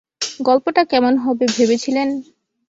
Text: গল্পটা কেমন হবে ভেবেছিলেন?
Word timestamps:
গল্পটা 0.39 0.81
কেমন 0.91 1.13
হবে 1.17 1.45
ভেবেছিলেন? 1.55 2.09